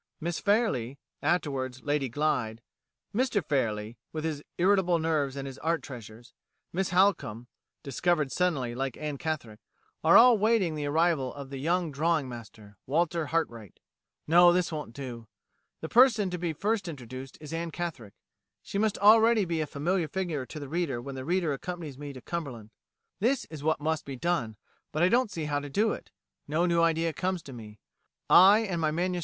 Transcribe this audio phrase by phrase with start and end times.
[0.19, 2.63] Miss Fairlie (afterwards Lady Glyde);
[3.13, 6.33] Mr Fairlie, with his irritable nerves and his art treasures;
[6.73, 7.45] Miss Halcombe
[7.83, 9.59] (discovered suddenly, like Anne Catherick),
[10.03, 13.79] are all waiting the arrival of the young drawing master, Walter Hartwright.
[14.25, 15.27] No; this won't do.
[15.81, 18.15] The person to be first introduced is Anne Catherick.
[18.63, 22.11] She must already be a familiar figure to the reader when the reader accompanies me
[22.11, 22.71] to Cumberland.
[23.19, 24.57] This is what must be done,
[24.91, 26.09] but I don't see how to do it;
[26.47, 27.77] no new idea comes to me;
[28.31, 29.19] I and my MS.